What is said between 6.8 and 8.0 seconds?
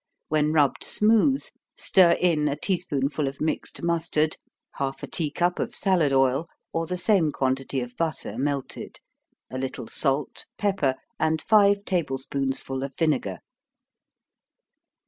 the same quantity of